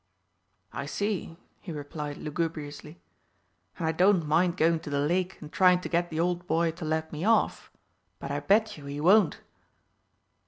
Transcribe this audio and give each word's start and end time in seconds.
"I 0.73 0.87
see," 0.87 1.37
he 1.59 1.71
replied 1.71 2.17
lugubriously, 2.17 2.99
"and 3.77 3.85
I 3.85 3.91
don't 3.91 4.25
mind 4.25 4.57
going 4.57 4.79
to 4.79 4.89
the 4.89 4.99
Lake 4.99 5.39
and 5.41 5.53
trying 5.53 5.79
to 5.81 5.89
get 5.89 6.09
the 6.09 6.19
old 6.19 6.47
boy 6.47 6.71
to 6.71 6.85
let 6.85 7.13
me 7.13 7.23
off 7.23 7.71
but 8.17 8.31
I 8.31 8.39
bet 8.39 8.79
you 8.79 8.85
he 8.85 8.99
won't." 8.99 9.41